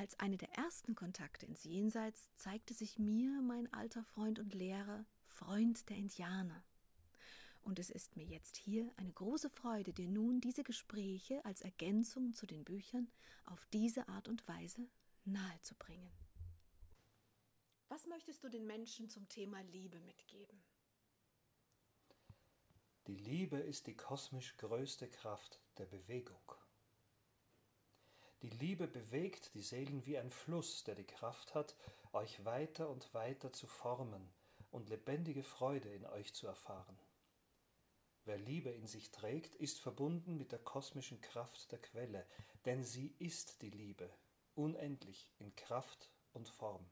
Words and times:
Als 0.00 0.18
eine 0.18 0.38
der 0.38 0.50
ersten 0.54 0.94
Kontakte 0.94 1.44
ins 1.44 1.62
Jenseits 1.62 2.34
zeigte 2.34 2.72
sich 2.72 2.98
mir 2.98 3.42
mein 3.42 3.70
alter 3.74 4.02
Freund 4.02 4.38
und 4.38 4.54
Lehrer, 4.54 5.04
Freund 5.26 5.90
der 5.90 5.98
Indianer. 5.98 6.64
Und 7.60 7.78
es 7.78 7.90
ist 7.90 8.16
mir 8.16 8.24
jetzt 8.24 8.56
hier 8.56 8.90
eine 8.96 9.12
große 9.12 9.50
Freude, 9.50 9.92
dir 9.92 10.08
nun 10.08 10.40
diese 10.40 10.64
Gespräche 10.64 11.44
als 11.44 11.60
Ergänzung 11.60 12.32
zu 12.32 12.46
den 12.46 12.64
Büchern 12.64 13.12
auf 13.44 13.66
diese 13.74 14.08
Art 14.08 14.26
und 14.28 14.48
Weise 14.48 14.88
nahezubringen. 15.26 16.10
Was 17.90 18.06
möchtest 18.06 18.42
du 18.42 18.48
den 18.48 18.66
Menschen 18.66 19.10
zum 19.10 19.28
Thema 19.28 19.60
Liebe 19.64 20.00
mitgeben? 20.00 20.62
Die 23.06 23.18
Liebe 23.18 23.58
ist 23.58 23.86
die 23.86 23.98
kosmisch 23.98 24.56
größte 24.56 25.10
Kraft 25.10 25.60
der 25.76 25.84
Bewegung. 25.84 26.54
Die 28.42 28.48
Liebe 28.48 28.88
bewegt 28.88 29.52
die 29.52 29.60
Seelen 29.60 30.06
wie 30.06 30.16
ein 30.16 30.30
Fluss, 30.30 30.82
der 30.84 30.94
die 30.94 31.06
Kraft 31.06 31.54
hat, 31.54 31.76
euch 32.12 32.42
weiter 32.44 32.88
und 32.88 33.12
weiter 33.12 33.52
zu 33.52 33.66
formen 33.66 34.32
und 34.70 34.88
lebendige 34.88 35.42
Freude 35.42 35.90
in 35.90 36.06
euch 36.06 36.32
zu 36.32 36.46
erfahren. 36.46 36.98
Wer 38.24 38.38
Liebe 38.38 38.70
in 38.70 38.86
sich 38.86 39.10
trägt, 39.10 39.54
ist 39.56 39.80
verbunden 39.80 40.38
mit 40.38 40.52
der 40.52 40.58
kosmischen 40.58 41.20
Kraft 41.20 41.70
der 41.70 41.80
Quelle, 41.80 42.26
denn 42.64 42.82
sie 42.82 43.14
ist 43.18 43.60
die 43.60 43.70
Liebe, 43.70 44.10
unendlich 44.54 45.28
in 45.38 45.54
Kraft 45.56 46.10
und 46.32 46.48
Form. 46.48 46.86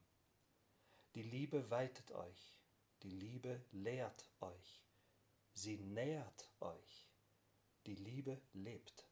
Die 1.14 1.22
Liebe 1.22 1.70
weitet 1.70 2.12
euch, 2.12 2.58
die 3.02 3.10
Liebe 3.10 3.64
lehrt 3.72 4.28
euch, 4.40 4.82
sie 5.54 5.78
nährt 5.78 6.50
euch, 6.60 7.08
die 7.86 7.94
Liebe 7.94 8.40
lebt. 8.52 9.07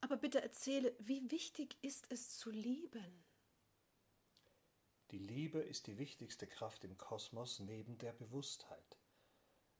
Aber 0.00 0.16
bitte 0.16 0.40
erzähle, 0.40 0.94
wie 0.98 1.30
wichtig 1.30 1.76
ist 1.82 2.10
es 2.10 2.38
zu 2.38 2.50
lieben? 2.50 3.24
Die 5.10 5.18
Liebe 5.18 5.58
ist 5.58 5.86
die 5.88 5.98
wichtigste 5.98 6.46
Kraft 6.46 6.84
im 6.84 6.96
Kosmos 6.96 7.58
neben 7.58 7.98
der 7.98 8.12
Bewusstheit. 8.12 8.98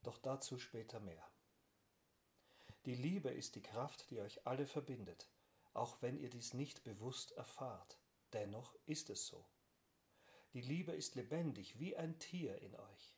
Doch 0.02 0.18
dazu 0.18 0.58
später 0.58 1.00
mehr. 1.00 1.30
Die 2.86 2.94
Liebe 2.94 3.30
ist 3.30 3.54
die 3.54 3.62
Kraft, 3.62 4.10
die 4.10 4.20
euch 4.20 4.46
alle 4.46 4.66
verbindet, 4.66 5.28
auch 5.74 6.00
wenn 6.02 6.18
ihr 6.18 6.30
dies 6.30 6.54
nicht 6.54 6.82
bewusst 6.82 7.32
erfahrt. 7.32 7.98
Dennoch 8.32 8.74
ist 8.86 9.10
es 9.10 9.26
so. 9.26 9.46
Die 10.52 10.62
Liebe 10.62 10.92
ist 10.92 11.14
lebendig 11.14 11.78
wie 11.78 11.96
ein 11.96 12.18
Tier 12.18 12.60
in 12.60 12.74
euch. 12.74 13.16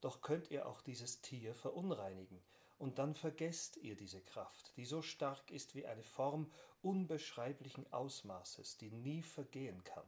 Doch 0.00 0.20
könnt 0.20 0.50
ihr 0.50 0.66
auch 0.66 0.82
dieses 0.82 1.20
Tier 1.20 1.54
verunreinigen, 1.54 2.42
und 2.80 2.98
dann 2.98 3.14
vergesst 3.14 3.76
ihr 3.76 3.94
diese 3.94 4.22
Kraft, 4.22 4.74
die 4.78 4.86
so 4.86 5.02
stark 5.02 5.50
ist 5.50 5.74
wie 5.74 5.84
eine 5.84 6.02
Form 6.02 6.50
unbeschreiblichen 6.80 7.92
Ausmaßes, 7.92 8.78
die 8.78 8.90
nie 8.90 9.22
vergehen 9.22 9.84
kann. 9.84 10.06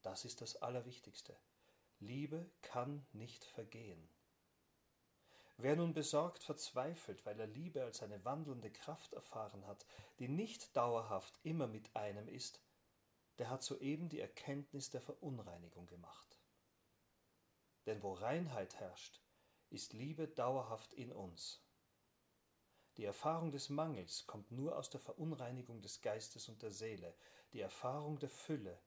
Das 0.00 0.24
ist 0.24 0.42
das 0.42 0.62
Allerwichtigste. 0.62 1.36
Liebe 1.98 2.48
kann 2.62 3.04
nicht 3.12 3.44
vergehen. 3.44 4.08
Wer 5.56 5.74
nun 5.74 5.92
besorgt 5.92 6.44
verzweifelt, 6.44 7.26
weil 7.26 7.40
er 7.40 7.48
Liebe 7.48 7.82
als 7.82 8.00
eine 8.04 8.24
wandelnde 8.24 8.70
Kraft 8.70 9.12
erfahren 9.12 9.66
hat, 9.66 9.84
die 10.20 10.28
nicht 10.28 10.76
dauerhaft 10.76 11.40
immer 11.42 11.66
mit 11.66 11.96
einem 11.96 12.28
ist, 12.28 12.60
der 13.38 13.50
hat 13.50 13.64
soeben 13.64 14.08
die 14.08 14.20
Erkenntnis 14.20 14.90
der 14.90 15.00
Verunreinigung 15.00 15.88
gemacht. 15.88 16.38
Denn 17.86 18.04
wo 18.04 18.12
Reinheit 18.12 18.76
herrscht, 18.76 19.20
ist 19.70 19.92
Liebe 19.92 20.28
dauerhaft 20.28 20.92
in 20.94 21.12
uns. 21.12 21.60
Die 22.96 23.04
Erfahrung 23.04 23.52
des 23.52 23.68
Mangels 23.68 24.26
kommt 24.26 24.50
nur 24.50 24.76
aus 24.76 24.90
der 24.90 25.00
Verunreinigung 25.00 25.80
des 25.80 26.02
Geistes 26.02 26.48
und 26.48 26.60
der 26.62 26.72
Seele. 26.72 27.14
Die 27.52 27.60
Erfahrung 27.60 28.18
der 28.18 28.28
Fülle 28.28 28.78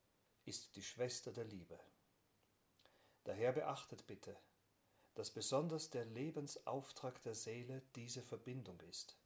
ist 0.45 0.75
die 0.75 0.83
Schwester 0.83 1.31
der 1.31 1.45
Liebe. 1.45 1.79
Daher 3.23 3.53
beachtet 3.53 4.05
bitte, 4.05 4.37
dass 5.15 5.31
besonders 5.31 5.89
der 5.89 6.05
Lebensauftrag 6.05 7.21
der 7.23 7.35
Seele 7.35 7.81
diese 7.95 8.21
Verbindung 8.21 8.79
ist. 8.81 9.17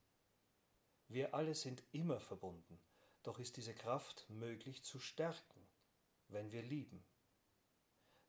Wir 1.07 1.33
alle 1.33 1.55
sind 1.55 1.83
immer 1.91 2.19
verbunden, 2.19 2.79
doch 3.23 3.39
ist 3.39 3.57
diese 3.57 3.73
Kraft 3.73 4.29
möglich 4.29 4.83
zu 4.83 4.99
stärken, 4.99 5.67
wenn 6.27 6.51
wir 6.51 6.61
lieben. 6.61 7.03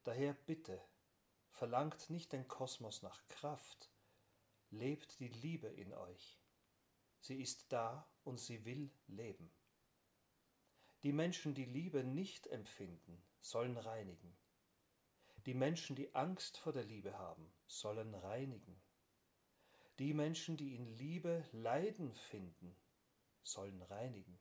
Daher 0.04 0.32
bitte 0.32 0.80
Verlangt 1.50 2.10
nicht 2.10 2.32
den 2.32 2.46
Kosmos 2.46 3.02
nach 3.02 3.26
Kraft, 3.28 3.90
lebt 4.70 5.18
die 5.18 5.28
Liebe 5.28 5.68
in 5.68 5.92
euch. 5.92 6.38
Sie 7.20 7.40
ist 7.40 7.72
da 7.72 8.08
und 8.24 8.38
sie 8.38 8.64
will 8.64 8.90
leben. 9.06 9.50
Die 11.02 11.12
Menschen, 11.12 11.54
die 11.54 11.64
Liebe 11.64 12.04
nicht 12.04 12.46
empfinden, 12.48 13.22
sollen 13.40 13.76
reinigen. 13.76 14.36
Die 15.46 15.54
Menschen, 15.54 15.96
die 15.96 16.14
Angst 16.14 16.58
vor 16.58 16.72
der 16.72 16.84
Liebe 16.84 17.16
haben, 17.18 17.50
sollen 17.66 18.14
reinigen. 18.14 18.80
Die 19.98 20.12
Menschen, 20.12 20.56
die 20.56 20.74
in 20.74 20.86
Liebe 20.86 21.44
Leiden 21.52 22.12
finden, 22.12 22.76
sollen 23.42 23.80
reinigen. 23.82 24.38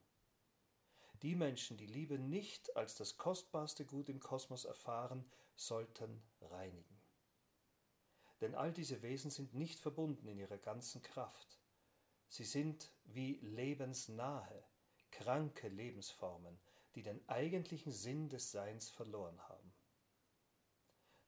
Die 1.22 1.36
Menschen, 1.36 1.78
die 1.78 1.88
Liebe 1.88 2.20
nicht 2.20 2.76
als 2.76 2.96
das 2.96 3.18
kostbarste 3.18 3.86
Gut 3.86 4.10
im 4.10 4.20
Kosmos 4.20 4.66
erfahren, 4.66 5.26
sollten 5.56 6.22
reinigen. 6.42 6.97
Denn 8.42 8.56
all 8.56 8.72
diese 8.72 9.02
Wesen 9.02 9.32
sind 9.32 9.54
nicht 9.54 9.80
verbunden 9.80 10.28
in 10.28 10.38
ihrer 10.38 10.58
ganzen 10.58 11.02
Kraft. 11.02 11.60
Sie 12.30 12.44
sind 12.44 12.92
wie 13.06 13.40
lebensnahe, 13.42 14.64
kranke 15.12 15.70
Lebensformen, 15.70 16.60
die 16.96 17.04
den 17.04 17.28
eigentlichen 17.28 17.92
Sinn 17.92 18.30
des 18.30 18.52
Seins 18.52 18.90
verloren 18.90 19.40
haben. 19.48 19.74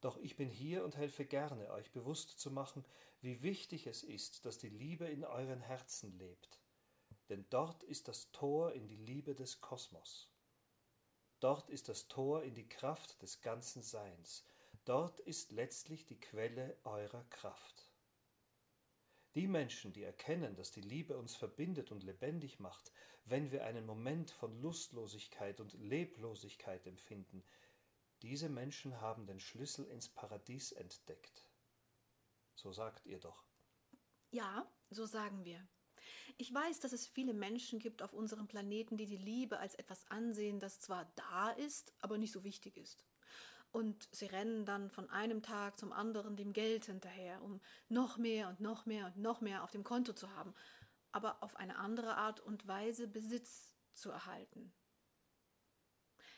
Doch 0.01 0.17
ich 0.17 0.35
bin 0.35 0.49
hier 0.49 0.83
und 0.83 0.97
helfe 0.97 1.25
gerne, 1.25 1.71
euch 1.71 1.91
bewusst 1.91 2.39
zu 2.39 2.51
machen, 2.51 2.85
wie 3.21 3.41
wichtig 3.41 3.87
es 3.87 4.03
ist, 4.03 4.45
dass 4.45 4.57
die 4.57 4.69
Liebe 4.69 5.05
in 5.05 5.25
euren 5.25 5.59
Herzen 5.59 6.17
lebt 6.17 6.59
denn 7.29 7.45
dort 7.49 7.83
ist 7.83 8.07
das 8.07 8.31
Tor 8.31 8.73
in 8.73 8.87
die 8.87 8.97
Liebe 8.97 9.35
des 9.35 9.61
Kosmos. 9.61 10.29
Dort 11.39 11.69
ist 11.69 11.87
das 11.87 12.07
Tor 12.07 12.43
in 12.43 12.55
die 12.55 12.67
Kraft 12.67 13.21
des 13.21 13.41
ganzen 13.41 13.83
Seins. 13.83 14.43
Dort 14.85 15.19
ist 15.19 15.51
letztlich 15.51 16.05
die 16.05 16.19
Quelle 16.19 16.77
eurer 16.83 17.23
Kraft. 17.29 17.89
Die 19.35 19.47
Menschen, 19.47 19.93
die 19.93 20.03
erkennen, 20.03 20.55
dass 20.55 20.71
die 20.71 20.81
Liebe 20.81 21.17
uns 21.17 21.35
verbindet 21.35 21.91
und 21.91 22.03
lebendig 22.03 22.59
macht, 22.59 22.91
wenn 23.25 23.51
wir 23.51 23.63
einen 23.63 23.85
Moment 23.85 24.31
von 24.31 24.59
Lustlosigkeit 24.59 25.59
und 25.59 25.73
Leblosigkeit 25.73 26.87
empfinden, 26.87 27.43
diese 28.21 28.49
Menschen 28.49 28.99
haben 28.99 29.27
den 29.27 29.39
Schlüssel 29.39 29.85
ins 29.87 30.09
Paradies 30.09 30.71
entdeckt. 30.71 31.45
So 32.55 32.73
sagt 32.73 33.05
ihr 33.05 33.19
doch. 33.19 33.45
Ja, 34.31 34.69
so 34.89 35.05
sagen 35.05 35.45
wir. 35.45 35.65
Ich 36.37 36.53
weiß, 36.53 36.79
dass 36.79 36.93
es 36.93 37.07
viele 37.07 37.33
Menschen 37.33 37.79
gibt 37.79 38.01
auf 38.01 38.13
unserem 38.13 38.47
Planeten, 38.47 38.97
die 38.97 39.05
die 39.05 39.17
Liebe 39.17 39.59
als 39.59 39.75
etwas 39.75 40.09
ansehen, 40.09 40.59
das 40.59 40.79
zwar 40.79 41.11
da 41.15 41.51
ist, 41.51 41.93
aber 41.99 42.17
nicht 42.17 42.31
so 42.31 42.43
wichtig 42.43 42.77
ist. 42.77 43.05
Und 43.71 44.09
sie 44.11 44.25
rennen 44.25 44.65
dann 44.65 44.89
von 44.89 45.09
einem 45.09 45.43
Tag 45.43 45.77
zum 45.77 45.91
anderen 45.91 46.35
dem 46.35 46.53
Geld 46.53 46.85
hinterher, 46.85 47.41
um 47.43 47.61
noch 47.87 48.17
mehr 48.17 48.49
und 48.49 48.59
noch 48.59 48.85
mehr 48.85 49.05
und 49.05 49.17
noch 49.17 49.41
mehr 49.41 49.63
auf 49.63 49.71
dem 49.71 49.83
Konto 49.83 50.13
zu 50.13 50.33
haben, 50.35 50.55
aber 51.11 51.43
auf 51.43 51.55
eine 51.55 51.77
andere 51.77 52.17
Art 52.17 52.39
und 52.39 52.67
Weise 52.67 53.07
Besitz 53.07 53.71
zu 53.93 54.09
erhalten. 54.09 54.73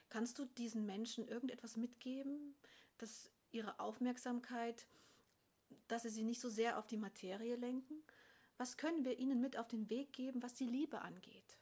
Kannst 0.09 0.39
du 0.39 0.45
diesen 0.45 0.85
Menschen 0.85 1.25
irgendetwas 1.25 1.77
mitgeben, 1.77 2.57
dass 2.97 3.31
ihre 3.51 3.79
Aufmerksamkeit, 3.79 4.87
dass 5.87 6.03
sie 6.03 6.09
sie 6.09 6.23
nicht 6.23 6.41
so 6.41 6.49
sehr 6.49 6.77
auf 6.77 6.87
die 6.87 6.97
Materie 6.97 7.55
lenken, 7.55 8.03
was 8.57 8.77
können 8.77 9.05
wir 9.05 9.17
ihnen 9.17 9.39
mit 9.39 9.57
auf 9.57 9.69
den 9.69 9.89
Weg 9.89 10.13
geben, 10.13 10.43
was 10.43 10.53
die 10.53 10.67
Liebe 10.67 11.01
angeht? 11.01 11.57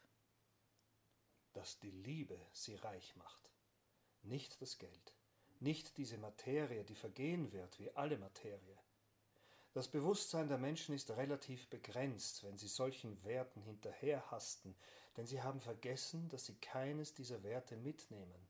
Dass 1.53 1.79
die 1.79 1.91
Liebe 1.91 2.39
sie 2.51 2.75
reich 2.75 3.15
macht, 3.15 3.51
nicht 4.21 4.61
das 4.61 4.79
Geld, 4.79 5.13
nicht 5.59 5.97
diese 5.97 6.17
Materie, 6.17 6.83
die 6.83 6.95
vergehen 6.95 7.51
wird 7.51 7.79
wie 7.79 7.91
alle 7.91 8.17
Materie. 8.17 8.77
Das 9.73 9.87
Bewusstsein 9.87 10.47
der 10.47 10.57
Menschen 10.57 10.95
ist 10.95 11.11
relativ 11.11 11.69
begrenzt, 11.69 12.43
wenn 12.43 12.57
sie 12.57 12.67
solchen 12.67 13.23
Werten 13.23 13.61
hinterherhasten, 13.61 14.75
denn 15.15 15.27
sie 15.27 15.41
haben 15.41 15.61
vergessen, 15.61 16.27
dass 16.29 16.45
sie 16.45 16.55
keines 16.55 17.13
dieser 17.13 17.43
Werte 17.43 17.77
mitnehmen, 17.77 18.47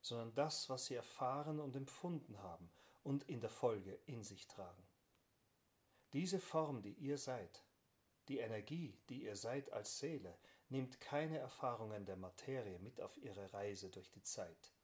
sondern 0.00 0.34
das, 0.34 0.68
was 0.68 0.86
sie 0.86 0.94
erfahren 0.94 1.60
und 1.60 1.76
empfunden 1.76 2.38
haben, 2.42 2.70
und 3.04 3.24
in 3.28 3.40
der 3.40 3.50
Folge 3.50 3.98
in 4.06 4.22
sich 4.22 4.46
tragen. 4.48 4.86
Diese 6.12 6.40
Form, 6.40 6.82
die 6.82 6.92
ihr 6.94 7.16
seid, 7.16 7.64
die 8.28 8.38
Energie, 8.38 8.98
die 9.08 9.24
ihr 9.24 9.36
seid 9.36 9.72
als 9.72 9.98
Seele, 9.98 10.36
nimmt 10.68 11.00
keine 11.00 11.38
Erfahrungen 11.38 12.04
der 12.04 12.16
Materie 12.16 12.78
mit 12.80 13.00
auf 13.00 13.16
ihre 13.16 13.52
Reise 13.54 13.88
durch 13.88 14.10
die 14.10 14.22
Zeit. 14.22 14.74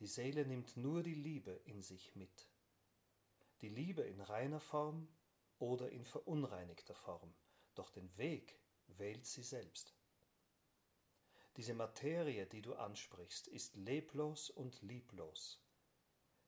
Die 0.00 0.06
Seele 0.06 0.44
nimmt 0.46 0.76
nur 0.76 1.02
die 1.02 1.14
Liebe 1.14 1.52
in 1.64 1.82
sich 1.82 2.14
mit. 2.16 2.48
Die 3.60 3.68
Liebe 3.68 4.02
in 4.02 4.20
reiner 4.20 4.60
Form 4.60 5.08
oder 5.58 5.90
in 5.90 6.04
verunreinigter 6.04 6.94
Form, 6.94 7.32
doch 7.74 7.90
den 7.90 8.16
Weg 8.16 8.58
wählt 8.86 9.24
sie 9.24 9.42
selbst. 9.42 9.94
Diese 11.56 11.74
Materie, 11.74 12.46
die 12.46 12.62
du 12.62 12.74
ansprichst, 12.74 13.46
ist 13.46 13.76
leblos 13.76 14.50
und 14.50 14.82
lieblos. 14.82 15.60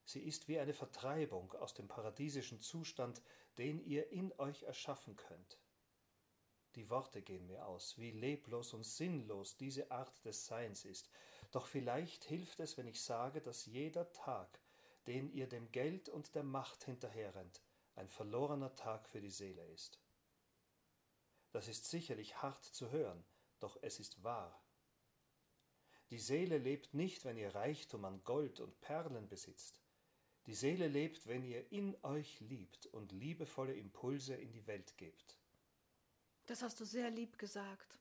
Sie 0.05 0.23
ist 0.23 0.49
wie 0.49 0.59
eine 0.59 0.75
Vertreibung 0.75 1.53
aus 1.55 1.75
dem 1.75 1.89
paradiesischen 1.89 2.61
Zustand, 2.61 3.23
den 3.59 3.85
ihr 3.85 4.11
in 4.11 4.33
euch 4.39 4.65
erschaffen 4.65 5.17
könnt. 5.17 5.59
Die 6.75 6.91
Worte 6.91 7.23
gehen 7.23 7.47
mir 7.47 7.67
aus, 7.67 7.97
wie 7.99 8.11
leblos 8.11 8.75
und 8.75 8.85
sinnlos 8.85 9.57
diese 9.57 9.91
Art 9.91 10.25
des 10.25 10.47
Seins 10.47 10.85
ist, 10.85 11.09
doch 11.51 11.67
vielleicht 11.67 12.25
hilft 12.25 12.61
es, 12.61 12.77
wenn 12.77 12.87
ich 12.87 13.03
sage, 13.03 13.41
dass 13.41 13.67
jeder 13.67 14.11
Tag, 14.13 14.61
den 15.07 15.33
ihr 15.33 15.49
dem 15.49 15.71
Geld 15.73 16.09
und 16.09 16.35
der 16.35 16.43
Macht 16.43 16.85
hinterherrennt, 16.85 17.63
ein 17.95 18.09
verlorener 18.09 18.75
Tag 18.75 19.09
für 19.09 19.21
die 19.21 19.31
Seele 19.31 19.65
ist. 19.69 20.01
Das 21.53 21.69
ist 21.69 21.89
sicherlich 21.89 22.43
hart 22.43 22.65
zu 22.65 22.91
hören, 22.91 23.25
doch 23.61 23.79
es 23.83 23.99
ist 23.99 24.23
wahr. 24.23 24.63
Die 26.11 26.19
Seele 26.19 26.59
lebt 26.59 26.95
nicht, 26.95 27.25
wenn 27.25 27.37
ihr 27.37 27.55
Reichtum 27.55 28.05
an 28.05 28.23
Gold 28.23 28.61
und 28.61 28.81
Perlen 28.81 29.29
besitzt. 29.29 29.83
Die 30.47 30.55
Seele 30.55 30.87
lebt, 30.87 31.27
wenn 31.27 31.43
ihr 31.43 31.73
in 31.73 31.97
euch 32.05 32.39
liebt 32.41 32.87
und 32.87 33.11
liebevolle 33.11 33.75
Impulse 33.75 34.35
in 34.35 34.53
die 34.53 34.67
Welt 34.69 34.97
gebt. 34.97 35.37
Das 36.47 36.63
hast 36.63 36.79
du 36.79 36.85
sehr 36.85 37.11
lieb 37.11 37.39
gesagt. 37.39 37.99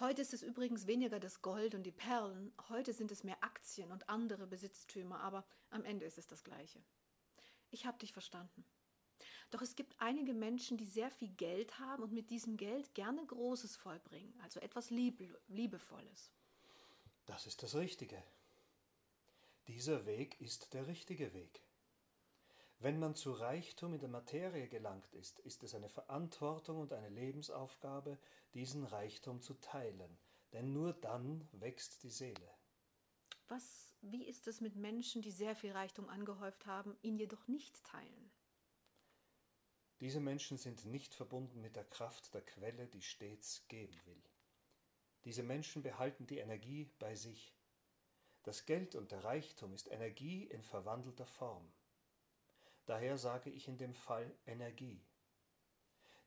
Heute 0.00 0.22
ist 0.22 0.34
es 0.34 0.42
übrigens 0.42 0.88
weniger 0.88 1.20
das 1.20 1.40
Gold 1.40 1.74
und 1.74 1.84
die 1.84 1.92
Perlen, 1.92 2.52
heute 2.68 2.92
sind 2.92 3.12
es 3.12 3.22
mehr 3.22 3.42
Aktien 3.42 3.92
und 3.92 4.08
andere 4.08 4.46
Besitztümer, 4.48 5.20
aber 5.20 5.44
am 5.70 5.84
Ende 5.84 6.04
ist 6.04 6.18
es 6.18 6.26
das 6.26 6.42
gleiche. 6.42 6.82
Ich 7.70 7.86
habe 7.86 7.98
dich 7.98 8.12
verstanden. 8.12 8.64
Doch 9.52 9.62
es 9.62 9.76
gibt 9.76 9.94
einige 10.00 10.34
Menschen, 10.34 10.76
die 10.76 10.86
sehr 10.86 11.12
viel 11.12 11.28
Geld 11.28 11.78
haben 11.78 12.02
und 12.02 12.12
mit 12.12 12.30
diesem 12.30 12.56
Geld 12.56 12.92
gerne 12.94 13.24
Großes 13.24 13.76
vollbringen, 13.76 14.34
also 14.42 14.58
etwas 14.58 14.90
Liebe, 14.90 15.40
Liebevolles. 15.46 16.32
Das 17.26 17.46
ist 17.46 17.62
das 17.62 17.76
Richtige. 17.76 18.20
Dieser 19.68 20.06
Weg 20.06 20.40
ist 20.40 20.74
der 20.74 20.88
richtige 20.88 21.32
Weg. 21.34 21.62
Wenn 22.78 22.98
man 22.98 23.14
zu 23.14 23.32
Reichtum 23.32 23.94
in 23.94 24.00
der 24.00 24.08
Materie 24.08 24.68
gelangt 24.68 25.14
ist, 25.14 25.38
ist 25.40 25.62
es 25.62 25.74
eine 25.74 25.88
Verantwortung 25.88 26.80
und 26.80 26.92
eine 26.92 27.08
Lebensaufgabe, 27.08 28.18
diesen 28.52 28.84
Reichtum 28.84 29.40
zu 29.40 29.54
teilen, 29.54 30.18
denn 30.52 30.72
nur 30.72 30.92
dann 30.92 31.48
wächst 31.52 32.02
die 32.02 32.10
Seele. 32.10 32.50
Was, 33.48 33.94
wie 34.00 34.24
ist 34.24 34.48
es 34.48 34.60
mit 34.60 34.76
Menschen, 34.76 35.22
die 35.22 35.30
sehr 35.30 35.54
viel 35.54 35.72
Reichtum 35.72 36.08
angehäuft 36.08 36.66
haben, 36.66 36.96
ihn 37.02 37.16
jedoch 37.16 37.46
nicht 37.46 37.84
teilen? 37.84 38.30
Diese 40.00 40.20
Menschen 40.20 40.58
sind 40.58 40.84
nicht 40.84 41.14
verbunden 41.14 41.60
mit 41.60 41.76
der 41.76 41.84
Kraft 41.84 42.34
der 42.34 42.42
Quelle, 42.42 42.86
die 42.88 43.02
stets 43.02 43.66
geben 43.68 43.98
will. 44.04 44.22
Diese 45.24 45.42
Menschen 45.42 45.82
behalten 45.82 46.26
die 46.26 46.38
Energie 46.38 46.90
bei 46.98 47.14
sich. 47.14 47.54
Das 48.42 48.66
Geld 48.66 48.94
und 48.94 49.12
der 49.12 49.24
Reichtum 49.24 49.72
ist 49.72 49.90
Energie 49.90 50.44
in 50.44 50.62
verwandelter 50.62 51.26
Form. 51.26 51.72
Daher 52.86 53.16
sage 53.16 53.50
ich 53.50 53.68
in 53.68 53.78
dem 53.78 53.94
Fall 53.94 54.30
Energie. 54.46 55.04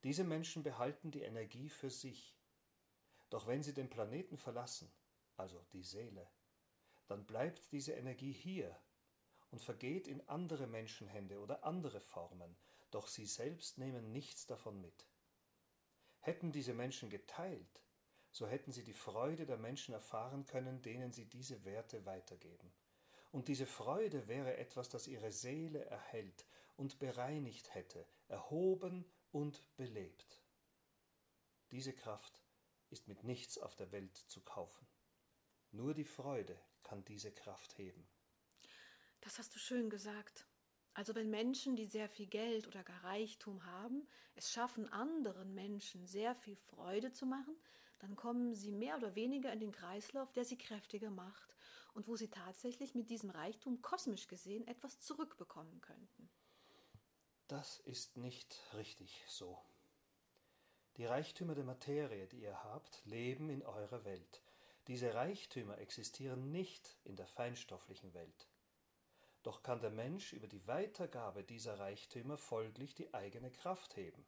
Diese 0.03 0.23
Menschen 0.23 0.63
behalten 0.63 1.11
die 1.11 1.21
Energie 1.21 1.69
für 1.69 1.89
sich. 1.89 2.35
Doch 3.29 3.45
wenn 3.45 3.61
sie 3.61 3.73
den 3.73 3.89
Planeten 3.89 4.37
verlassen, 4.37 4.91
also 5.35 5.63
die 5.73 5.83
Seele, 5.83 6.27
dann 7.07 7.25
bleibt 7.25 7.71
diese 7.71 7.93
Energie 7.93 8.31
hier 8.31 8.75
und 9.51 9.61
vergeht 9.61 10.07
in 10.07 10.27
andere 10.27 10.67
Menschenhände 10.67 11.39
oder 11.39 11.63
andere 11.63 11.99
Formen, 11.99 12.57
doch 12.91 13.07
sie 13.07 13.25
selbst 13.25 13.77
nehmen 13.77 14.11
nichts 14.11 14.45
davon 14.45 14.81
mit. 14.81 15.07
Hätten 16.19 16.51
diese 16.51 16.73
Menschen 16.73 17.09
geteilt, 17.09 17.81
so 18.31 18.47
hätten 18.47 18.71
sie 18.71 18.83
die 18.83 18.93
Freude 18.93 19.45
der 19.45 19.57
Menschen 19.57 19.93
erfahren 19.93 20.45
können, 20.45 20.81
denen 20.81 21.11
sie 21.11 21.25
diese 21.25 21.63
Werte 21.65 22.05
weitergeben. 22.05 22.73
Und 23.31 23.47
diese 23.47 23.65
Freude 23.65 24.27
wäre 24.27 24.57
etwas, 24.57 24.89
das 24.89 25.07
ihre 25.07 25.31
Seele 25.31 25.85
erhält 25.85 26.45
und 26.75 26.99
bereinigt 26.99 27.73
hätte, 27.75 28.05
erhoben 28.27 29.05
und 29.31 29.61
belebt. 29.75 30.41
Diese 31.71 31.93
Kraft 31.93 32.41
ist 32.89 33.07
mit 33.07 33.23
nichts 33.23 33.57
auf 33.57 33.75
der 33.75 33.91
Welt 33.91 34.15
zu 34.15 34.41
kaufen. 34.41 34.87
Nur 35.71 35.93
die 35.93 36.05
Freude 36.05 36.57
kann 36.83 37.03
diese 37.03 37.31
Kraft 37.31 37.77
heben. 37.77 38.07
Das 39.21 39.37
hast 39.39 39.53
du 39.53 39.59
schön 39.59 39.89
gesagt. 39.89 40.47
Also 40.93 41.13
wenn 41.13 41.29
Menschen, 41.29 41.75
die 41.75 41.85
sehr 41.85 42.07
viel 42.07 42.27
Geld 42.27 42.65
oder 42.67 42.83
gar 42.83 43.03
Reichtum 43.03 43.65
haben, 43.65 44.07
es 44.35 44.51
schaffen, 44.51 44.87
anderen 44.91 45.53
Menschen 45.53 46.07
sehr 46.07 46.33
viel 46.33 46.55
Freude 46.55 47.11
zu 47.11 47.25
machen, 47.25 47.55
dann 47.99 48.15
kommen 48.15 48.55
sie 48.55 48.71
mehr 48.71 48.97
oder 48.97 49.15
weniger 49.15 49.51
in 49.51 49.59
den 49.59 49.71
Kreislauf, 49.71 50.31
der 50.31 50.45
sie 50.45 50.57
kräftiger 50.57 51.09
macht 51.09 51.56
und 51.97 52.07
wo 52.07 52.15
sie 52.15 52.29
tatsächlich 52.29 52.93
mit 52.93 53.09
diesem 53.09 53.31
Reichtum 53.31 53.81
kosmisch 53.81 54.27
gesehen 54.27 54.67
etwas 54.67 54.99
zurückbekommen 54.99 55.81
könnten. 55.81 56.29
Das 57.47 57.79
ist 57.79 58.17
nicht 58.17 58.61
richtig 58.75 59.25
so. 59.27 59.57
Die 60.97 61.05
Reichtümer 61.05 61.55
der 61.55 61.63
Materie, 61.63 62.27
die 62.27 62.41
ihr 62.41 62.63
habt, 62.63 63.03
leben 63.05 63.49
in 63.49 63.63
eurer 63.63 64.05
Welt. 64.05 64.43
Diese 64.85 65.15
Reichtümer 65.15 65.79
existieren 65.79 66.51
nicht 66.51 66.99
in 67.03 67.15
der 67.15 67.25
feinstofflichen 67.25 68.13
Welt. 68.13 68.47
Doch 69.41 69.63
kann 69.63 69.81
der 69.81 69.89
Mensch 69.89 70.33
über 70.33 70.47
die 70.47 70.67
Weitergabe 70.67 71.43
dieser 71.43 71.79
Reichtümer 71.79 72.37
folglich 72.37 72.93
die 72.93 73.11
eigene 73.15 73.49
Kraft 73.49 73.97
heben. 73.97 74.23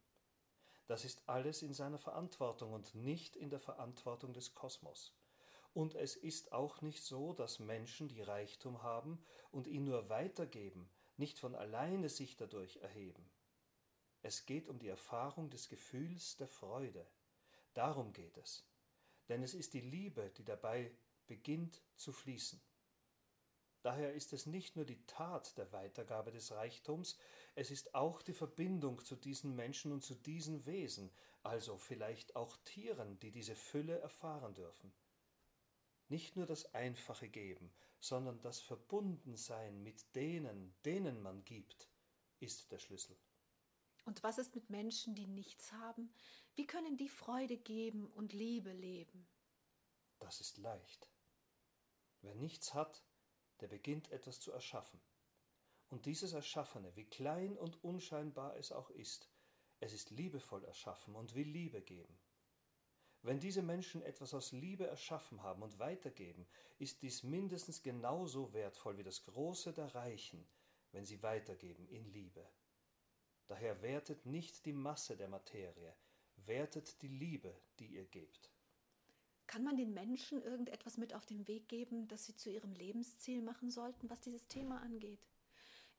Das 0.87 1.05
ist 1.05 1.21
alles 1.29 1.61
in 1.61 1.75
seiner 1.75 1.99
Verantwortung 1.99 2.73
und 2.73 2.95
nicht 2.95 3.35
in 3.35 3.51
der 3.51 3.59
Verantwortung 3.59 4.33
des 4.33 4.55
Kosmos. 4.55 5.13
Und 5.79 5.95
es 5.95 6.17
ist 6.17 6.51
auch 6.51 6.81
nicht 6.81 7.05
so, 7.05 7.31
dass 7.31 7.59
Menschen, 7.59 8.09
die 8.09 8.21
Reichtum 8.21 8.83
haben 8.83 9.23
und 9.49 9.65
ihn 9.65 9.85
nur 9.85 10.09
weitergeben, 10.09 10.89
nicht 11.15 11.39
von 11.39 11.55
alleine 11.55 12.09
sich 12.09 12.35
dadurch 12.35 12.75
erheben. 12.81 13.31
Es 14.21 14.45
geht 14.45 14.67
um 14.67 14.77
die 14.77 14.89
Erfahrung 14.89 15.49
des 15.49 15.69
Gefühls 15.69 16.35
der 16.35 16.49
Freude. 16.49 17.07
Darum 17.73 18.11
geht 18.11 18.35
es. 18.35 18.67
Denn 19.29 19.41
es 19.41 19.53
ist 19.53 19.73
die 19.73 19.79
Liebe, 19.79 20.29
die 20.31 20.43
dabei 20.43 20.91
beginnt 21.27 21.81
zu 21.95 22.11
fließen. 22.11 22.61
Daher 23.81 24.13
ist 24.13 24.33
es 24.33 24.47
nicht 24.47 24.75
nur 24.75 24.83
die 24.83 25.05
Tat 25.05 25.57
der 25.57 25.71
Weitergabe 25.71 26.31
des 26.31 26.51
Reichtums, 26.51 27.17
es 27.55 27.71
ist 27.71 27.95
auch 27.95 28.21
die 28.21 28.33
Verbindung 28.33 29.01
zu 29.05 29.15
diesen 29.15 29.55
Menschen 29.55 29.93
und 29.93 30.03
zu 30.03 30.15
diesen 30.15 30.65
Wesen, 30.65 31.09
also 31.41 31.77
vielleicht 31.77 32.35
auch 32.35 32.57
Tieren, 32.65 33.17
die 33.19 33.31
diese 33.31 33.55
Fülle 33.55 33.97
erfahren 33.99 34.53
dürfen. 34.55 34.91
Nicht 36.09 36.35
nur 36.35 36.45
das 36.45 36.73
einfache 36.73 37.29
Geben, 37.29 37.71
sondern 37.99 38.41
das 38.41 38.59
Verbundensein 38.59 39.81
mit 39.83 40.15
denen, 40.15 40.73
denen 40.83 41.21
man 41.21 41.45
gibt, 41.45 41.87
ist 42.39 42.71
der 42.71 42.79
Schlüssel. 42.79 43.17
Und 44.05 44.23
was 44.23 44.39
ist 44.39 44.55
mit 44.55 44.69
Menschen, 44.69 45.13
die 45.13 45.27
nichts 45.27 45.71
haben? 45.71 46.11
Wie 46.55 46.65
können 46.65 46.97
die 46.97 47.09
Freude 47.09 47.57
geben 47.57 48.07
und 48.07 48.33
Liebe 48.33 48.71
leben? 48.71 49.27
Das 50.19 50.41
ist 50.41 50.57
leicht. 50.57 51.11
Wer 52.21 52.35
nichts 52.35 52.73
hat, 52.73 53.05
der 53.59 53.67
beginnt 53.67 54.11
etwas 54.11 54.39
zu 54.39 54.51
erschaffen. 54.51 54.99
Und 55.89 56.05
dieses 56.05 56.33
Erschaffene, 56.33 56.95
wie 56.95 57.05
klein 57.05 57.57
und 57.57 57.83
unscheinbar 57.83 58.55
es 58.57 58.71
auch 58.71 58.89
ist, 58.89 59.29
es 59.79 59.93
ist 59.93 60.09
liebevoll 60.09 60.63
erschaffen 60.63 61.15
und 61.15 61.35
will 61.35 61.47
Liebe 61.47 61.81
geben. 61.81 62.19
Wenn 63.21 63.39
diese 63.39 63.61
Menschen 63.61 64.01
etwas 64.01 64.33
aus 64.33 64.53
Liebe 64.53 64.87
erschaffen 64.87 65.43
haben 65.43 65.61
und 65.61 65.77
weitergeben, 65.77 66.47
ist 66.77 67.01
dies 67.01 67.23
mindestens 67.23 67.83
genauso 67.83 68.53
wertvoll 68.53 68.97
wie 68.97 69.03
das 69.03 69.25
Große 69.25 69.73
der 69.73 69.93
Reichen, 69.93 70.47
wenn 70.91 71.05
sie 71.05 71.21
weitergeben 71.21 71.87
in 71.89 72.05
Liebe. 72.05 72.47
Daher 73.47 73.81
wertet 73.81 74.25
nicht 74.25 74.65
die 74.65 74.73
Masse 74.73 75.17
der 75.17 75.27
Materie, 75.27 75.93
wertet 76.45 77.01
die 77.01 77.07
Liebe, 77.07 77.53
die 77.79 77.87
ihr 77.87 78.05
gebt. 78.05 78.51
Kann 79.47 79.63
man 79.63 79.75
den 79.75 79.93
Menschen 79.93 80.41
irgendetwas 80.43 80.97
mit 80.97 81.13
auf 81.13 81.25
den 81.25 81.47
Weg 81.47 81.67
geben, 81.67 82.07
das 82.07 82.25
sie 82.25 82.35
zu 82.35 82.51
ihrem 82.51 82.73
Lebensziel 82.73 83.41
machen 83.41 83.71
sollten, 83.71 84.09
was 84.09 84.21
dieses 84.21 84.47
Thema 84.47 84.79
angeht? 84.81 85.27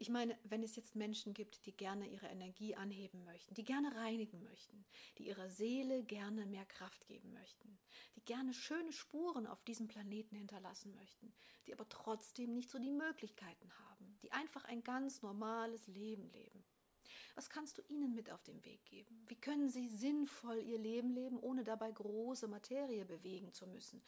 Ich 0.00 0.08
meine, 0.08 0.34
wenn 0.44 0.62
es 0.62 0.76
jetzt 0.76 0.96
Menschen 0.96 1.34
gibt, 1.34 1.66
die 1.66 1.76
gerne 1.76 2.08
ihre 2.08 2.26
Energie 2.26 2.74
anheben 2.74 3.22
möchten, 3.26 3.52
die 3.52 3.64
gerne 3.64 3.94
reinigen 3.96 4.42
möchten, 4.42 4.86
die 5.18 5.26
ihrer 5.26 5.50
Seele 5.50 6.02
gerne 6.04 6.46
mehr 6.46 6.64
Kraft 6.64 7.06
geben 7.06 7.34
möchten, 7.34 7.78
die 8.16 8.24
gerne 8.24 8.54
schöne 8.54 8.94
Spuren 8.94 9.46
auf 9.46 9.62
diesem 9.62 9.88
Planeten 9.88 10.36
hinterlassen 10.36 10.94
möchten, 10.94 11.34
die 11.66 11.74
aber 11.74 11.86
trotzdem 11.86 12.54
nicht 12.54 12.70
so 12.70 12.78
die 12.78 12.90
Möglichkeiten 12.90 13.70
haben, 13.90 14.16
die 14.22 14.32
einfach 14.32 14.64
ein 14.64 14.82
ganz 14.82 15.20
normales 15.20 15.86
Leben 15.86 16.30
leben. 16.30 16.64
Was 17.34 17.50
kannst 17.50 17.76
du 17.76 17.82
ihnen 17.88 18.14
mit 18.14 18.30
auf 18.30 18.42
den 18.42 18.64
Weg 18.64 18.82
geben? 18.86 19.22
Wie 19.28 19.38
können 19.38 19.68
sie 19.68 19.86
sinnvoll 19.86 20.62
ihr 20.62 20.78
Leben 20.78 21.12
leben, 21.12 21.38
ohne 21.38 21.62
dabei 21.62 21.92
große 21.92 22.48
Materie 22.48 23.04
bewegen 23.04 23.52
zu 23.52 23.66
müssen, 23.66 24.02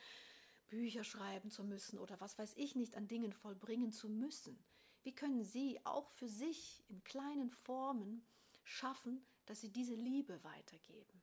Bücher 0.71 1.05
schreiben 1.05 1.51
zu 1.51 1.65
müssen 1.65 1.99
oder 1.99 2.19
was 2.19 2.39
weiß 2.39 2.55
ich 2.57 2.77
nicht 2.77 2.97
an 2.97 3.09
Dingen 3.09 3.35
vollbringen 3.35 3.93
zu 3.93 4.09
müssen? 4.09 4.59
Wie 5.03 5.15
können 5.15 5.45
Sie 5.45 5.81
auch 5.85 6.09
für 6.11 6.29
sich 6.29 6.85
in 6.89 7.03
kleinen 7.03 7.51
Formen 7.51 8.25
schaffen, 8.63 9.27
dass 9.47 9.61
Sie 9.61 9.73
diese 9.73 9.95
Liebe 9.95 10.43
weitergeben? 10.45 11.23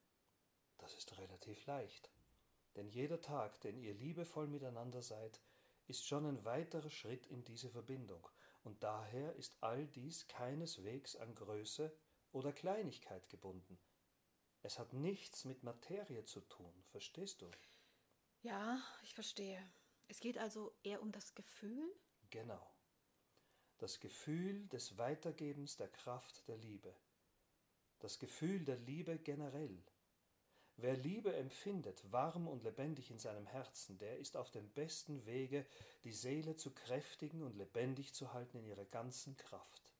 Das 0.77 0.93
ist 0.95 1.17
relativ 1.17 1.65
leicht. 1.65 2.11
Denn 2.75 2.89
jeder 2.89 3.21
Tag, 3.21 3.61
den 3.61 3.77
ihr 3.77 3.93
liebevoll 3.93 4.47
miteinander 4.47 5.01
seid, 5.01 5.41
ist 5.87 6.05
schon 6.05 6.25
ein 6.25 6.43
weiterer 6.43 6.89
Schritt 6.89 7.25
in 7.27 7.43
diese 7.43 7.69
Verbindung, 7.69 8.27
und 8.63 8.83
daher 8.83 9.35
ist 9.37 9.57
all 9.63 9.87
dies 9.87 10.27
keineswegs 10.27 11.15
an 11.15 11.33
Größe 11.33 11.95
oder 12.33 12.51
Kleinigkeit 12.51 13.29
gebunden. 13.29 13.79
Es 14.61 14.77
hat 14.77 14.91
nichts 14.91 15.45
mit 15.45 15.63
Materie 15.63 16.25
zu 16.25 16.41
tun, 16.41 16.73
verstehst 16.91 17.41
du? 17.41 17.49
Ja, 18.41 18.83
ich 19.03 19.13
verstehe. 19.13 19.61
Es 20.09 20.19
geht 20.19 20.37
also 20.37 20.75
eher 20.83 21.01
um 21.01 21.13
das 21.13 21.33
Gefühl? 21.33 21.95
Genau 22.29 22.78
das 23.79 24.01
Gefühl 24.01 24.67
des 24.67 24.97
Weitergebens 24.97 25.77
der 25.77 25.87
Kraft 25.87 26.47
der 26.49 26.57
Liebe, 26.57 26.93
das 27.99 28.19
Gefühl 28.19 28.65
der 28.65 28.77
Liebe 28.77 29.17
generell. 29.17 29.81
Wer 30.75 30.95
Liebe 30.95 31.33
empfindet, 31.33 32.09
warm 32.11 32.47
und 32.47 32.63
lebendig 32.63 33.09
in 33.09 33.19
seinem 33.19 33.45
Herzen, 33.45 33.97
der 33.97 34.17
ist 34.17 34.37
auf 34.37 34.51
dem 34.51 34.69
besten 34.69 35.25
Wege, 35.25 35.65
die 36.03 36.11
Seele 36.11 36.55
zu 36.55 36.73
kräftigen 36.73 37.41
und 37.41 37.55
lebendig 37.55 38.13
zu 38.13 38.33
halten 38.33 38.59
in 38.59 38.65
ihrer 38.65 38.85
ganzen 38.85 39.35
Kraft. 39.37 39.93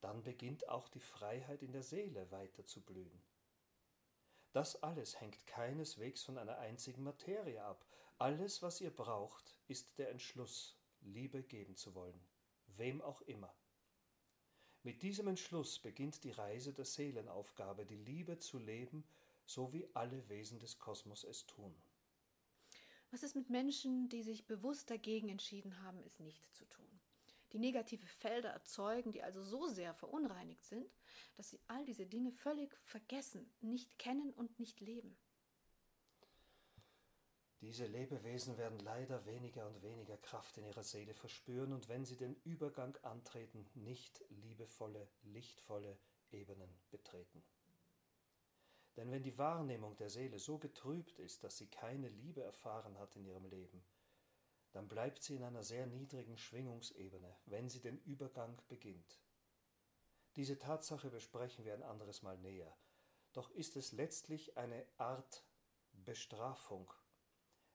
Dann 0.00 0.22
beginnt 0.22 0.68
auch 0.68 0.88
die 0.88 1.00
Freiheit 1.00 1.62
in 1.62 1.72
der 1.72 1.82
Seele 1.82 2.30
weiter 2.30 2.66
zu 2.66 2.82
blühen. 2.82 3.22
Das 4.52 4.82
alles 4.82 5.20
hängt 5.20 5.46
keineswegs 5.46 6.22
von 6.22 6.38
einer 6.38 6.58
einzigen 6.58 7.02
Materie 7.02 7.62
ab. 7.62 7.86
Alles, 8.18 8.62
was 8.62 8.80
ihr 8.80 8.94
braucht, 8.94 9.58
ist 9.68 9.98
der 9.98 10.10
Entschluss, 10.10 10.78
Liebe 11.00 11.42
geben 11.42 11.76
zu 11.76 11.94
wollen 11.94 12.33
wem 12.78 13.00
auch 13.02 13.22
immer. 13.22 13.54
Mit 14.82 15.02
diesem 15.02 15.28
Entschluss 15.28 15.78
beginnt 15.78 16.24
die 16.24 16.30
Reise 16.30 16.72
der 16.72 16.84
Seelenaufgabe, 16.84 17.86
die 17.86 17.96
Liebe 17.96 18.38
zu 18.38 18.58
leben, 18.58 19.04
so 19.46 19.72
wie 19.72 19.88
alle 19.94 20.28
Wesen 20.28 20.58
des 20.58 20.78
Kosmos 20.78 21.24
es 21.24 21.46
tun. 21.46 21.74
Was 23.10 23.22
ist 23.22 23.36
mit 23.36 23.48
Menschen, 23.48 24.08
die 24.08 24.22
sich 24.22 24.46
bewusst 24.46 24.90
dagegen 24.90 25.28
entschieden 25.28 25.82
haben, 25.82 26.02
es 26.04 26.18
nicht 26.20 26.54
zu 26.54 26.64
tun? 26.68 27.00
Die 27.52 27.58
negative 27.60 28.06
Felder 28.06 28.50
erzeugen, 28.50 29.12
die 29.12 29.22
also 29.22 29.42
so 29.42 29.68
sehr 29.68 29.94
verunreinigt 29.94 30.64
sind, 30.64 30.90
dass 31.36 31.48
sie 31.48 31.60
all 31.68 31.84
diese 31.84 32.04
Dinge 32.04 32.32
völlig 32.32 32.76
vergessen, 32.82 33.48
nicht 33.60 33.98
kennen 33.98 34.32
und 34.32 34.58
nicht 34.58 34.80
leben. 34.80 35.16
Diese 37.64 37.86
Lebewesen 37.86 38.58
werden 38.58 38.78
leider 38.80 39.24
weniger 39.24 39.66
und 39.66 39.80
weniger 39.80 40.18
Kraft 40.18 40.58
in 40.58 40.66
ihrer 40.66 40.82
Seele 40.82 41.14
verspüren 41.14 41.72
und 41.72 41.88
wenn 41.88 42.04
sie 42.04 42.18
den 42.18 42.36
Übergang 42.44 42.94
antreten, 42.98 43.66
nicht 43.72 44.22
liebevolle, 44.28 45.08
lichtvolle 45.22 45.96
Ebenen 46.30 46.68
betreten. 46.90 47.42
Denn 48.98 49.10
wenn 49.10 49.22
die 49.22 49.38
Wahrnehmung 49.38 49.96
der 49.96 50.10
Seele 50.10 50.38
so 50.38 50.58
getrübt 50.58 51.18
ist, 51.18 51.42
dass 51.42 51.56
sie 51.56 51.66
keine 51.66 52.10
Liebe 52.10 52.42
erfahren 52.42 52.98
hat 52.98 53.16
in 53.16 53.24
ihrem 53.24 53.46
Leben, 53.46 53.82
dann 54.72 54.86
bleibt 54.86 55.22
sie 55.22 55.36
in 55.36 55.42
einer 55.42 55.62
sehr 55.62 55.86
niedrigen 55.86 56.36
Schwingungsebene, 56.36 57.34
wenn 57.46 57.70
sie 57.70 57.80
den 57.80 57.96
Übergang 58.02 58.60
beginnt. 58.68 59.22
Diese 60.36 60.58
Tatsache 60.58 61.08
besprechen 61.08 61.64
wir 61.64 61.72
ein 61.72 61.82
anderes 61.82 62.20
Mal 62.20 62.36
näher, 62.36 62.76
doch 63.32 63.50
ist 63.52 63.76
es 63.76 63.92
letztlich 63.92 64.58
eine 64.58 64.84
Art 64.98 65.42
Bestrafung 65.94 66.92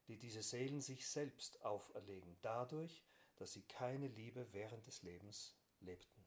die 0.10 0.18
diese 0.18 0.42
Seelen 0.42 0.82
sich 0.82 1.08
selbst 1.08 1.64
auferlegen, 1.64 2.36
dadurch, 2.42 3.04
dass 3.36 3.54
sie 3.54 3.62
keine 3.62 4.08
Liebe 4.08 4.52
während 4.52 4.86
des 4.88 5.04
Lebens 5.04 5.56
lebten. 5.80 6.26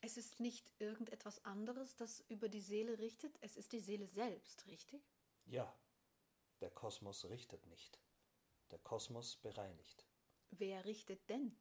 Es 0.00 0.18
ist 0.18 0.40
nicht 0.40 0.70
irgendetwas 0.80 1.42
anderes, 1.44 1.96
das 1.96 2.20
über 2.28 2.48
die 2.48 2.60
Seele 2.60 2.98
richtet, 2.98 3.38
es 3.40 3.56
ist 3.56 3.72
die 3.72 3.80
Seele 3.80 4.06
selbst, 4.06 4.66
richtig? 4.66 5.02
Ja, 5.46 5.72
der 6.60 6.70
Kosmos 6.70 7.24
richtet 7.30 7.66
nicht. 7.66 7.98
Der 8.70 8.78
Kosmos 8.80 9.36
bereinigt. 9.36 10.04
Wer 10.50 10.84
richtet 10.84 11.30
denn? 11.30 11.56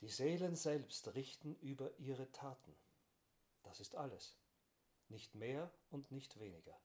Die 0.00 0.08
Seelen 0.08 0.54
selbst 0.54 1.14
richten 1.14 1.56
über 1.56 1.98
ihre 1.98 2.30
Taten. 2.30 2.74
Das 3.64 3.80
ist 3.80 3.96
alles. 3.96 4.38
Nicht 5.08 5.34
mehr 5.34 5.70
und 5.90 6.10
nicht 6.10 6.38
weniger. 6.38 6.80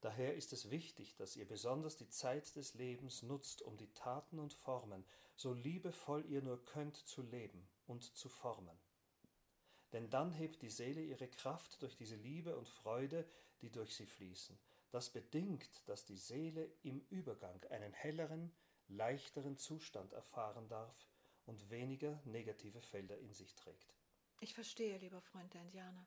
Daher 0.00 0.34
ist 0.34 0.52
es 0.52 0.70
wichtig, 0.70 1.16
dass 1.16 1.34
ihr 1.34 1.46
besonders 1.46 1.96
die 1.96 2.08
Zeit 2.08 2.54
des 2.54 2.74
Lebens 2.74 3.22
nutzt, 3.22 3.62
um 3.62 3.76
die 3.76 3.92
Taten 3.94 4.38
und 4.38 4.52
Formen, 4.52 5.04
so 5.34 5.52
liebevoll 5.52 6.24
ihr 6.26 6.42
nur 6.42 6.64
könnt, 6.64 6.96
zu 6.96 7.22
leben 7.22 7.68
und 7.86 8.04
zu 8.16 8.28
formen. 8.28 8.78
Denn 9.92 10.08
dann 10.10 10.32
hebt 10.32 10.62
die 10.62 10.70
Seele 10.70 11.02
ihre 11.02 11.28
Kraft 11.28 11.82
durch 11.82 11.96
diese 11.96 12.16
Liebe 12.16 12.56
und 12.56 12.68
Freude, 12.68 13.28
die 13.60 13.70
durch 13.70 13.94
sie 13.94 14.06
fließen. 14.06 14.58
Das 14.90 15.10
bedingt, 15.10 15.82
dass 15.86 16.04
die 16.04 16.16
Seele 16.16 16.70
im 16.82 17.00
Übergang 17.10 17.62
einen 17.70 17.92
helleren, 17.92 18.52
leichteren 18.88 19.56
Zustand 19.56 20.12
erfahren 20.12 20.68
darf 20.68 21.08
und 21.46 21.70
weniger 21.70 22.20
negative 22.24 22.80
Felder 22.80 23.18
in 23.18 23.32
sich 23.32 23.54
trägt. 23.54 23.94
Ich 24.40 24.54
verstehe, 24.54 24.98
lieber 24.98 25.20
Freund 25.20 25.52
der 25.54 25.62
Indianer. 25.62 26.06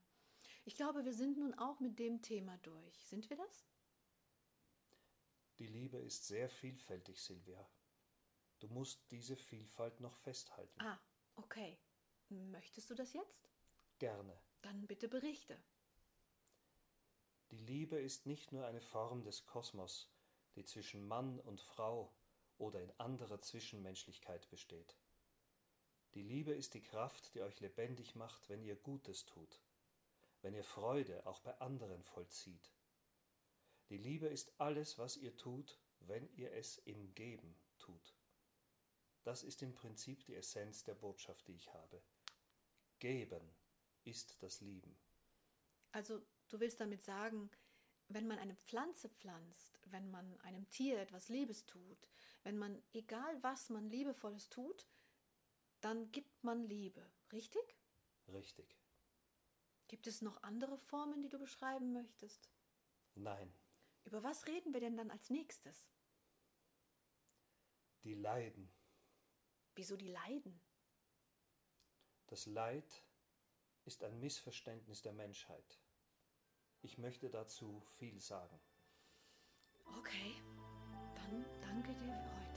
Ich 0.63 0.75
glaube, 0.75 1.03
wir 1.03 1.13
sind 1.13 1.37
nun 1.37 1.53
auch 1.55 1.79
mit 1.79 1.99
dem 1.99 2.21
Thema 2.21 2.57
durch. 2.59 2.95
Sind 3.05 3.29
wir 3.29 3.37
das? 3.37 3.70
Die 5.61 5.67
Liebe 5.67 5.99
ist 5.99 6.25
sehr 6.25 6.49
vielfältig, 6.49 7.21
Silvia. 7.21 7.69
Du 8.57 8.67
musst 8.69 9.11
diese 9.11 9.35
Vielfalt 9.35 9.99
noch 9.99 10.17
festhalten. 10.17 10.81
Ah, 10.81 10.99
okay. 11.35 11.77
Möchtest 12.29 12.89
du 12.89 12.95
das 12.95 13.13
jetzt? 13.13 13.47
Gerne. 13.99 14.35
Dann 14.63 14.87
bitte 14.87 15.07
berichte. 15.07 15.63
Die 17.51 17.59
Liebe 17.59 18.01
ist 18.01 18.25
nicht 18.25 18.51
nur 18.51 18.65
eine 18.65 18.81
Form 18.81 19.21
des 19.21 19.45
Kosmos, 19.45 20.11
die 20.55 20.65
zwischen 20.65 21.07
Mann 21.07 21.39
und 21.39 21.61
Frau 21.61 22.11
oder 22.57 22.81
in 22.81 22.91
anderer 22.99 23.39
Zwischenmenschlichkeit 23.39 24.49
besteht. 24.49 24.97
Die 26.15 26.23
Liebe 26.23 26.53
ist 26.53 26.73
die 26.73 26.81
Kraft, 26.81 27.35
die 27.35 27.43
euch 27.43 27.59
lebendig 27.59 28.15
macht, 28.15 28.49
wenn 28.49 28.63
ihr 28.63 28.77
Gutes 28.77 29.27
tut, 29.27 29.61
wenn 30.41 30.55
ihr 30.55 30.63
Freude 30.63 31.23
auch 31.27 31.39
bei 31.41 31.55
anderen 31.61 32.01
vollzieht 32.01 32.71
die 33.91 33.97
Liebe 33.97 34.27
ist 34.27 34.53
alles, 34.57 34.97
was 34.97 35.17
ihr 35.17 35.35
tut, 35.35 35.77
wenn 35.99 36.33
ihr 36.37 36.53
es 36.53 36.77
im 36.77 37.13
Geben 37.13 37.53
tut. 37.77 38.15
Das 39.23 39.43
ist 39.43 39.61
im 39.61 39.73
Prinzip 39.73 40.23
die 40.23 40.33
Essenz 40.33 40.85
der 40.85 40.95
Botschaft, 40.95 41.45
die 41.49 41.55
ich 41.55 41.73
habe. 41.73 42.01
Geben 42.99 43.53
ist 44.05 44.41
das 44.41 44.61
Lieben. 44.61 44.97
Also 45.91 46.21
du 46.47 46.61
willst 46.61 46.79
damit 46.79 47.03
sagen, 47.03 47.51
wenn 48.07 48.27
man 48.27 48.39
eine 48.39 48.55
Pflanze 48.55 49.09
pflanzt, 49.09 49.77
wenn 49.87 50.09
man 50.09 50.39
einem 50.39 50.69
Tier 50.69 51.01
etwas 51.01 51.27
Liebes 51.27 51.65
tut, 51.65 52.07
wenn 52.43 52.57
man 52.57 52.81
egal 52.93 53.43
was 53.43 53.69
man 53.69 53.89
liebevolles 53.89 54.47
tut, 54.47 54.87
dann 55.81 56.13
gibt 56.13 56.45
man 56.45 56.63
Liebe, 56.63 57.11
richtig? 57.33 57.77
Richtig. 58.29 58.79
Gibt 59.89 60.07
es 60.07 60.21
noch 60.21 60.41
andere 60.43 60.77
Formen, 60.77 61.21
die 61.21 61.29
du 61.29 61.39
beschreiben 61.39 61.91
möchtest? 61.91 62.49
Nein. 63.15 63.53
Über 64.03 64.23
was 64.23 64.47
reden 64.47 64.73
wir 64.73 64.81
denn 64.81 64.97
dann 64.97 65.11
als 65.11 65.29
nächstes? 65.29 65.87
Die 68.03 68.15
Leiden. 68.15 68.71
Wieso 69.75 69.95
die 69.95 70.09
Leiden? 70.09 70.59
Das 72.27 72.45
Leid 72.45 73.03
ist 73.85 74.03
ein 74.03 74.19
Missverständnis 74.19 75.01
der 75.01 75.13
Menschheit. 75.13 75.79
Ich 76.81 76.97
möchte 76.97 77.29
dazu 77.29 77.81
viel 77.97 78.19
sagen. 78.19 78.59
Okay, 79.97 80.35
dann 81.15 81.45
danke 81.61 81.93
dir 81.95 82.13
für 82.13 82.35
heute. 82.35 82.50